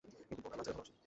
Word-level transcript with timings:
কিন্তু 0.27 0.41
বোন, 0.41 0.41
আমি 0.41 0.51
বাচ্চাদের 0.53 0.75
ভালোবাসি। 0.77 0.93